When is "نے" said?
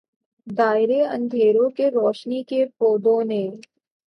3.23-3.43